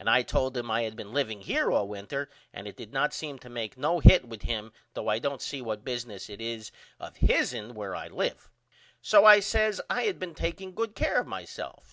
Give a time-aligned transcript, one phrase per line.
[0.00, 3.14] And I told him I had been liveing here all winter and it did not
[3.14, 6.72] seem to make no hit with him though I don't see what business it is
[6.98, 8.50] of hisn where I live.
[9.00, 11.88] So I says I had been takeing good care of myself.